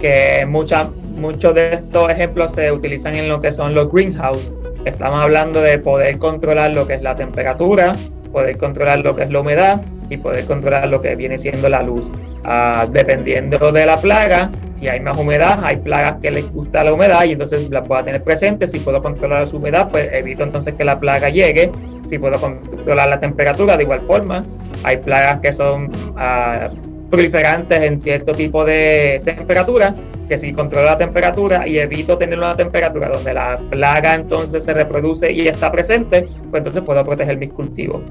[0.00, 4.52] que muchas muchos de estos ejemplos se utilizan en lo que son los greenhouse.
[4.84, 7.92] Estamos hablando de poder controlar lo que es la temperatura,
[8.32, 11.82] poder controlar lo que es la humedad y poder controlar lo que viene siendo la
[11.82, 12.10] luz.
[12.44, 16.92] Ah, dependiendo de la plaga, si hay más humedad, hay plagas que les gusta la
[16.92, 18.66] humedad y entonces la puedo tener presente.
[18.66, 21.70] Si puedo controlar su humedad, pues evito entonces que la plaga llegue.
[22.08, 24.42] Si puedo controlar la temperatura, de igual forma.
[24.84, 29.94] Hay plagas que son uh, proliferantes en cierto tipo de temperatura,
[30.28, 34.74] que si controlo la temperatura y evito tener una temperatura donde la plaga entonces se
[34.74, 38.02] reproduce y está presente, pues entonces puedo proteger mis cultivos.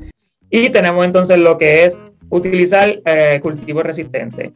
[0.50, 1.98] Y tenemos entonces lo que es
[2.30, 4.52] utilizar eh, cultivos resistentes.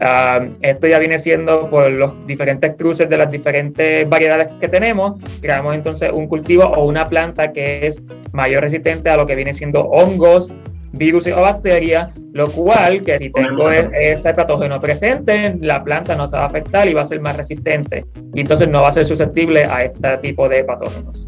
[0.00, 5.14] Ah, esto ya viene siendo por los diferentes cruces de las diferentes variedades que tenemos.
[5.40, 9.52] Creamos entonces un cultivo o una planta que es mayor resistente a lo que viene
[9.52, 10.50] siendo hongos,
[10.92, 16.26] virus o bacterias, lo cual que si tengo e-, ese patógeno presente, la planta no
[16.26, 18.06] se va a afectar y va a ser más resistente.
[18.34, 21.26] Y entonces no va a ser susceptible a este tipo de patógenos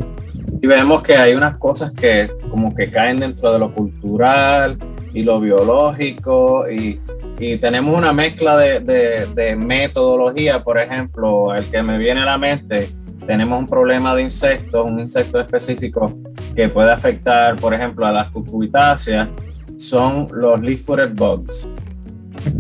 [0.63, 4.79] y vemos que hay unas cosas que como que caen dentro de lo cultural
[5.13, 7.01] y lo biológico y,
[7.39, 12.39] y tenemos una mezcla de, de, metodología, por ejemplo, el que me viene a la
[12.39, 12.91] mente,
[13.27, 16.07] tenemos un problema de insectos, un insecto específico
[16.55, 19.29] que puede afectar, por ejemplo, a las cucubitáceas,
[19.77, 21.69] son los leaf-footed bugs.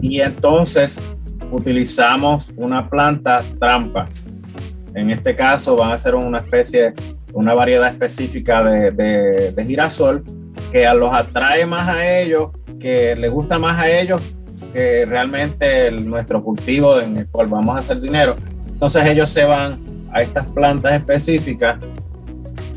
[0.01, 1.03] Y entonces
[1.51, 4.09] utilizamos una planta trampa.
[4.95, 6.95] En este caso van a ser una especie
[7.35, 10.23] una variedad específica de, de, girasol
[10.71, 14.21] que los atrae más a ellos, que les gusta más a ellos
[14.73, 18.35] que realmente nuestro cultivo en el cual vamos a hacer dinero.
[18.69, 19.79] Entonces ellos se van
[20.13, 21.79] a estas plantas específicas,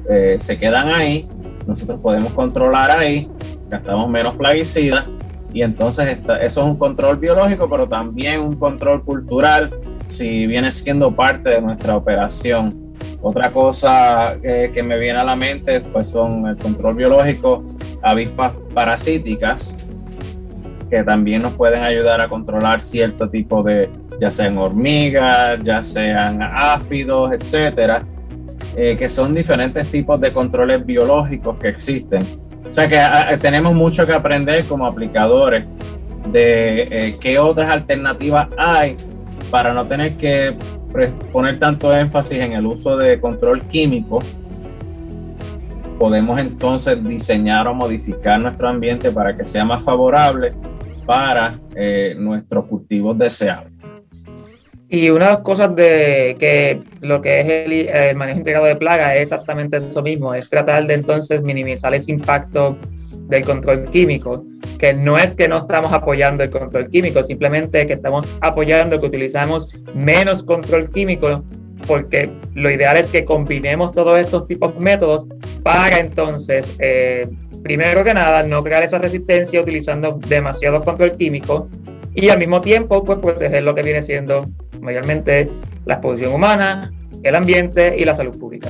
[0.10, 1.28] eh, se quedan ahí,
[1.66, 3.30] nosotros podemos controlar ahí,
[3.70, 5.06] gastamos menos plaguicidas
[5.54, 9.70] y entonces eso es un control biológico, pero también un control cultural
[10.08, 12.86] si viene siendo parte de nuestra operación
[13.22, 17.64] otra cosa que me viene a la mente pues son el control biológico,
[18.04, 19.78] avispas parasíticas,
[20.90, 26.42] que también nos pueden ayudar a controlar cierto tipo de, ya sean hormigas, ya sean
[26.42, 28.04] áfidos, etcétera,
[28.76, 32.24] eh, que son diferentes tipos de controles biológicos que existen.
[32.70, 35.66] O sea que ah, ah, tenemos mucho que aprender como aplicadores
[36.32, 38.98] de eh, qué otras alternativas hay
[39.52, 40.58] para no tener que
[41.32, 44.20] poner tanto énfasis en el uso de control químico,
[46.00, 50.50] podemos entonces diseñar o modificar nuestro ambiente para que sea más favorable
[51.06, 53.74] para eh, nuestros cultivos deseables.
[54.88, 59.16] Y una de las cosas de que lo que es el, manejo integrado de plaga
[59.16, 62.78] es exactamente eso mismo, es tratar de entonces minimizar ese impacto
[63.28, 64.46] del control químico,
[64.78, 69.08] que no es que no estamos apoyando el control químico, simplemente que estamos apoyando que
[69.08, 71.44] utilizamos menos control químico,
[71.88, 75.28] porque lo ideal es que combinemos todos estos tipos de métodos
[75.64, 77.28] para entonces, eh,
[77.66, 81.68] primero que nada, no crear esa resistencia utilizando demasiado control químico
[82.14, 84.46] y al mismo tiempo pues proteger lo que viene siendo
[84.82, 85.50] mayormente
[85.84, 88.70] la exposición humana, el ambiente y la salud pública.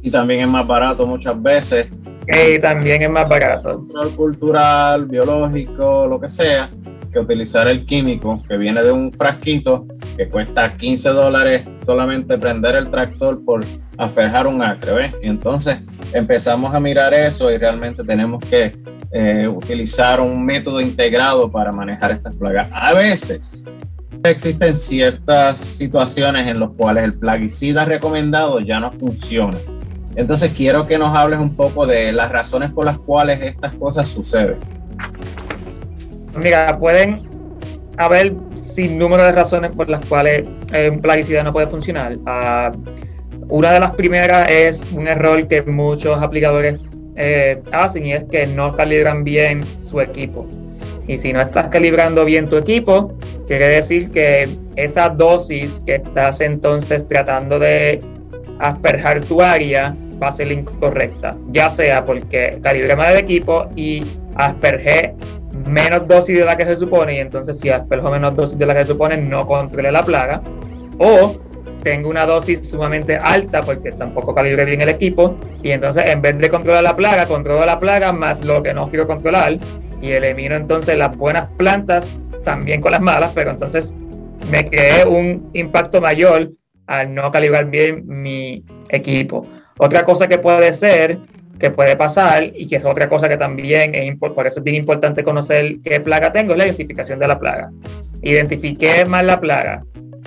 [0.00, 1.88] Y también es más barato muchas veces.
[2.26, 3.68] Y también es más barato.
[3.72, 6.70] Control cultural, biológico, lo que sea,
[7.14, 12.74] que utilizar el químico que viene de un frasquito que cuesta 15 dólares solamente prender
[12.74, 13.64] el tractor por
[13.96, 15.16] aspejar un acre, ¿ves?
[15.22, 15.78] Y entonces
[16.12, 18.72] empezamos a mirar eso y realmente tenemos que
[19.12, 22.68] eh, utilizar un método integrado para manejar estas plagas.
[22.72, 23.64] A veces
[24.24, 29.56] existen ciertas situaciones en las cuales el plaguicida recomendado ya no funciona.
[30.16, 34.08] Entonces quiero que nos hables un poco de las razones por las cuales estas cosas
[34.08, 34.58] suceden.
[36.36, 37.28] Mira, pueden
[37.96, 42.14] haber sin número de razones por las cuales eh, un plaguicida no puede funcionar.
[42.26, 42.70] Ah,
[43.48, 46.80] una de las primeras es un error que muchos aplicadores
[47.16, 50.48] eh, hacen y es que no calibran bien su equipo.
[51.06, 53.12] Y si no estás calibrando bien tu equipo,
[53.46, 58.00] quiere decir que esa dosis que estás entonces tratando de
[58.58, 64.02] asperjar tu área va a ser incorrecta, ya sea porque calibré mal el equipo y
[64.36, 65.14] aspergé
[65.66, 68.74] menos dosis de la que se supone y entonces si asperjo menos dosis de la
[68.74, 70.42] que se supone no controlé la plaga
[70.98, 71.36] o
[71.82, 76.38] tengo una dosis sumamente alta porque tampoco calibré bien el equipo y entonces en vez
[76.38, 79.58] de controlar la plaga, controlo la plaga más lo que no quiero controlar
[80.00, 82.10] y elimino entonces las buenas plantas
[82.44, 83.92] también con las malas, pero entonces
[84.50, 86.52] me creé un impacto mayor
[86.86, 89.46] al no calibrar bien mi equipo.
[89.78, 91.18] Otra cosa que puede ser,
[91.58, 94.76] que puede pasar y que es otra cosa que también es por eso es bien
[94.76, 97.70] importante conocer qué plaga tengo, es la identificación de la plaga.
[98.22, 99.84] Identifiqué mal la plaga,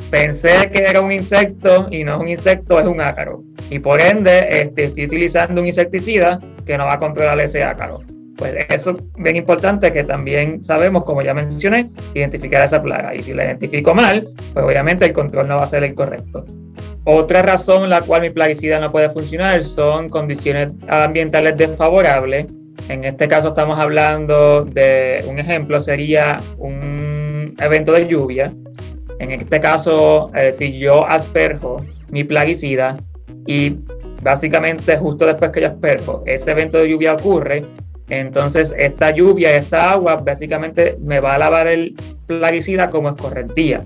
[0.09, 3.43] pensé que era un insecto y no es un insecto, es un ácaro.
[3.69, 8.01] Y por ende, este, estoy utilizando un insecticida que no va a controlar ese ácaro.
[8.37, 13.15] Pues eso es bien importante que también sabemos, como ya mencioné, identificar esa plaga.
[13.15, 16.45] Y si la identifico mal, pues obviamente el control no va a ser el correcto.
[17.05, 22.45] Otra razón la cual mi plaguicida no puede funcionar son condiciones ambientales desfavorables.
[22.89, 28.47] En este caso estamos hablando de un ejemplo, sería un evento de lluvia
[29.19, 31.77] en este caso, eh, si yo asperjo
[32.11, 32.97] mi plaguicida
[33.47, 33.77] y
[34.21, 37.65] básicamente justo después que yo asperjo, ese evento de lluvia ocurre,
[38.09, 43.83] entonces esta lluvia, esta agua, básicamente me va a lavar el plaguicida como escorrentía,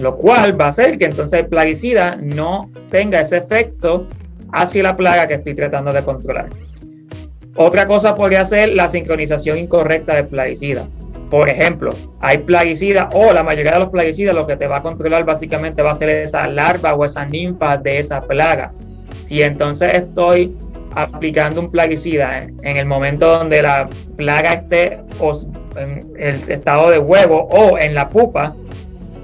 [0.00, 4.06] lo cual va a hacer que entonces el plaguicida no tenga ese efecto
[4.52, 6.48] hacia la plaga que estoy tratando de controlar.
[7.56, 10.86] Otra cosa podría ser la sincronización incorrecta del plaguicida.
[11.30, 14.82] Por ejemplo, hay plaguicidas o la mayoría de los plaguicidas lo que te va a
[14.82, 18.72] controlar básicamente va a ser esa larva o esa ninfa de esa plaga.
[19.24, 20.56] Si entonces estoy
[20.94, 25.00] aplicando un plaguicida en, el momento donde la plaga esté
[25.76, 28.54] en el estado de huevo o en la pupa,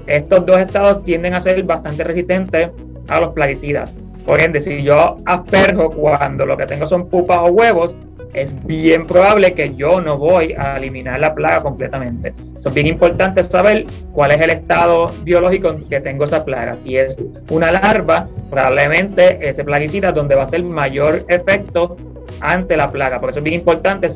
[0.07, 2.69] estos dos estados tienden a ser bastante resistentes
[3.09, 3.91] a los plaguicidas.
[4.27, 7.95] Por ende, si yo asperjo cuando lo que tengo son pupas o huevos,
[8.33, 12.33] es bien probable que yo no voy a eliminar la plaga completamente.
[12.57, 16.75] es bien importante saber cuál es el estado biológico que tengo esa plaga.
[16.75, 17.15] Si es
[17.49, 21.95] una larva, probablemente ese plaguicida donde va a ser mayor efecto
[22.41, 23.19] ante la plaga.
[23.19, 24.09] Por eso es bien importante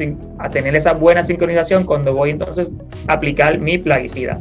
[0.51, 2.69] tener esa buena sincronización cuando voy entonces
[3.07, 4.39] a aplicar mi plaguicida.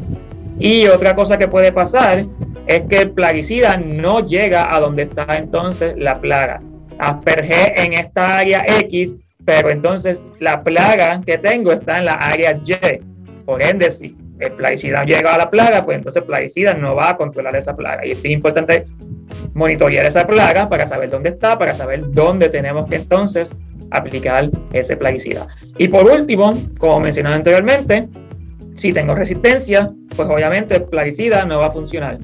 [0.60, 2.24] Y otra cosa que puede pasar
[2.66, 6.62] es que el plaguicida no llega a donde está entonces la plaga.
[6.98, 12.52] Aspergé en esta área X pero entonces la plaga que tengo está en la área
[12.64, 13.00] Y.
[13.44, 17.10] Por ende, si el plaguicida llega a la plaga, pues entonces el plaguicida no va
[17.10, 18.06] a controlar esa plaga.
[18.06, 18.86] Y es importante
[19.54, 23.50] monitorear esa plaga para saber dónde está, para saber dónde tenemos que entonces
[23.90, 25.48] aplicar ese plaguicida.
[25.78, 28.08] Y por último, como mencioné anteriormente,
[28.80, 32.16] si tengo resistencia, pues obviamente el plaguicida no va a funcionar.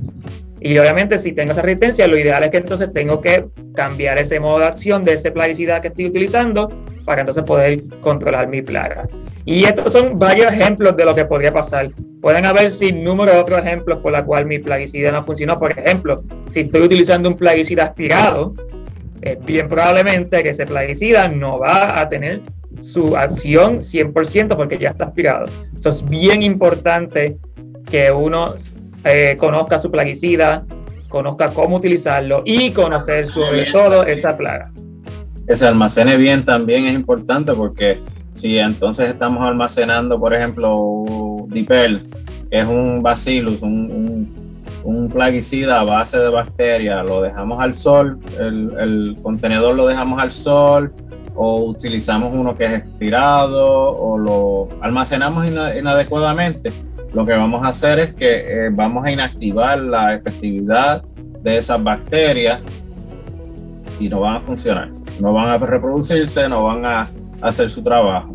[0.58, 3.44] Y obviamente si tengo esa resistencia, lo ideal es que entonces tengo que
[3.74, 6.70] cambiar ese modo de acción de ese plaguicida que estoy utilizando
[7.04, 9.06] para entonces poder controlar mi plaga.
[9.44, 11.90] Y estos son varios ejemplos de lo que podría pasar.
[12.22, 15.56] Pueden haber sin número de otros ejemplos por la cual mi plaguicida no funcionó.
[15.56, 16.16] Por ejemplo,
[16.50, 18.54] si estoy utilizando un plaguicida aspirado,
[19.20, 22.40] es bien probablemente que ese plaguicida no va a tener
[22.80, 25.46] su acción 100% porque ya está aspirado.
[25.76, 27.36] Eso es bien importante
[27.90, 28.54] que uno
[29.04, 30.66] eh, conozca su plaguicida,
[31.08, 34.72] conozca cómo utilizarlo y conocer sobre todo esa plaga.
[35.46, 38.00] Que se almacene bien también es importante porque
[38.32, 41.04] si entonces estamos almacenando, por ejemplo,
[41.48, 42.02] Dipel,
[42.50, 44.34] que es un bacillus, un,
[44.84, 50.20] un, plaguicida a base de bacterias, lo dejamos al sol, el, el, contenedor lo dejamos
[50.20, 50.92] al sol,
[51.36, 56.72] o utilizamos uno que es estirado, o lo almacenamos inadecuadamente,
[57.12, 61.02] lo que vamos a hacer es que eh, vamos a inactivar la efectividad
[61.42, 62.60] de esas bacterias
[64.00, 67.08] y no van a funcionar, no van a reproducirse, no van a
[67.40, 68.34] hacer su trabajo.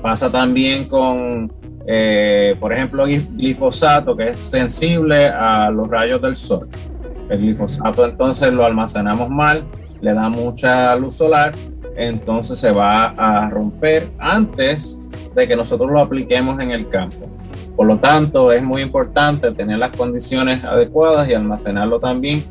[0.00, 1.52] Pasa también con,
[1.86, 6.68] eh, por ejemplo, glifosato, que es sensible a los rayos del sol.
[7.28, 9.64] El glifosato entonces lo almacenamos mal,
[10.02, 11.52] le da mucha luz solar,
[11.96, 15.00] entonces se va a romper antes
[15.34, 17.30] de que nosotros lo apliquemos en el campo.
[17.76, 22.44] Por lo tanto, es muy importante tener las condiciones adecuadas y almacenarlo también,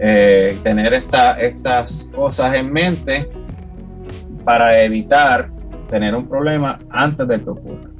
[0.00, 3.30] eh, tener estas cosas en mente
[4.44, 5.50] para evitar
[5.88, 7.90] tener un problema antes de que ocurra.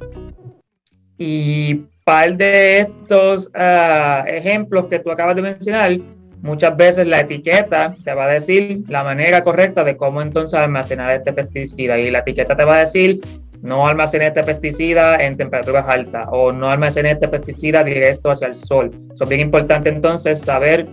[1.17, 1.75] Y
[2.05, 5.97] par de estos ah, ejemplos que tú acabas de mencionar,
[6.41, 11.11] muchas veces la etiqueta te va a decir la manera correcta de cómo entonces almacenar
[11.11, 13.21] este pesticida y la etiqueta te va a decir
[13.61, 18.55] no almacene este pesticida en temperaturas altas o no almacene este pesticida directo hacia el
[18.55, 18.89] sol.
[19.11, 20.87] Eso es bien importante entonces saber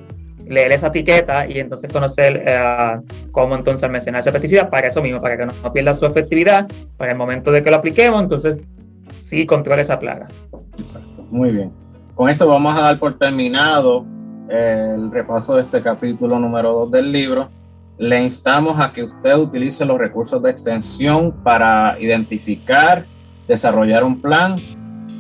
[0.49, 2.97] leer esa etiqueta y entonces conocer eh,
[3.33, 6.67] cómo entonces almacenar ese pesticida para eso mismo, para que no, pierda su efectividad,
[6.97, 8.59] para el momento de que lo apliquemos, entonces
[9.23, 10.29] sí controle esa plaga.
[10.79, 11.73] Exacto, muy bien.
[12.15, 14.07] Con esto vamos a dar por terminado
[14.49, 17.49] el repaso de este capítulo número 2 del libro.
[17.99, 23.07] Le instamos a que usted utilice los recursos de extensión para identificar,
[23.49, 24.57] desarrollar un plan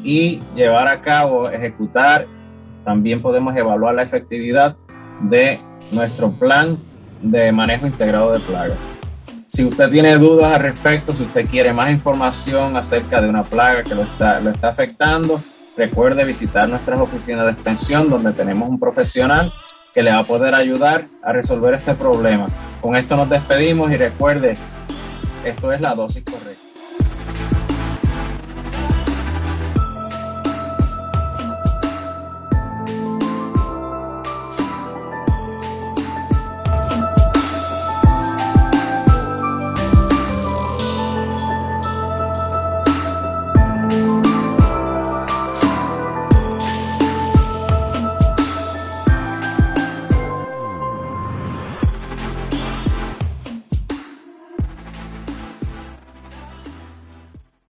[0.04, 2.26] y llevar a cabo, ejecutar.
[2.84, 4.76] También podemos evaluar la efectividad
[5.22, 5.58] de
[5.90, 6.78] nuestro plan
[7.22, 8.76] de manejo integrado de plagas.
[9.46, 13.82] Si usted tiene dudas al respecto, si usted quiere más información acerca de una plaga
[13.82, 15.40] que lo está, lo está afectando,
[15.76, 19.52] recuerde visitar nuestras oficinas de extensión donde tenemos un profesional
[19.94, 22.48] que le va a poder ayudar a resolver este problema.
[22.80, 24.56] Con esto nos despedimos y recuerde,
[25.44, 26.65] esto es la dosis correcta.